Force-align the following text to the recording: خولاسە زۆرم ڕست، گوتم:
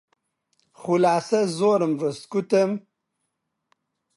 خولاسە 0.79 1.41
زۆرم 1.57 1.93
ڕست، 2.01 2.23
گوتم: 2.31 2.71